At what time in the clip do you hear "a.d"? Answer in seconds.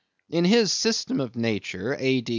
1.99-2.25